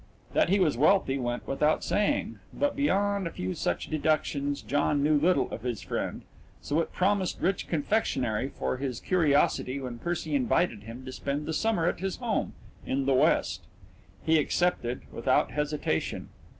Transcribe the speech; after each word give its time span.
That 0.33 0.49
he 0.49 0.59
was 0.59 0.77
wealthy 0.79 1.19
went 1.19 1.47
without 1.47 1.83
saying, 1.83 2.39
but 2.51 2.75
beyond 2.75 3.27
a 3.27 3.31
few 3.31 3.53
such 3.53 3.85
deductions 3.87 4.63
John 4.63 5.03
knew 5.03 5.15
little 5.19 5.47
of 5.51 5.61
his 5.61 5.83
friend, 5.83 6.23
so 6.59 6.79
it 6.79 6.91
promised 6.91 7.39
rich 7.39 7.67
confectionery 7.67 8.49
for 8.49 8.77
his 8.77 8.99
curiosity 8.99 9.79
when 9.79 9.99
Percy 9.99 10.33
invited 10.33 10.81
him 10.85 11.05
to 11.05 11.11
spend 11.11 11.45
the 11.45 11.53
summer 11.53 11.85
at 11.85 11.99
his 11.99 12.15
home 12.15 12.53
"in 12.83 13.05
the 13.05 13.13
West." 13.13 13.61
He 14.25 14.39
accepted, 14.39 15.01
without 15.11 15.51
hesitation. 15.51 16.29